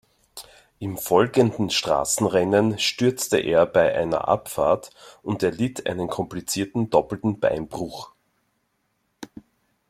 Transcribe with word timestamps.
Im 0.79 0.97
folgenden 0.97 1.69
Straßenrennen 1.69 2.79
stürzte 2.79 3.37
er 3.37 3.67
bei 3.67 3.95
einer 3.95 4.27
Abfahrt 4.27 4.89
und 5.21 5.43
erlitt 5.43 5.85
einen 5.85 6.07
komplizierten, 6.07 6.89
doppelten 6.89 7.39
Beinbruch. 7.39 8.11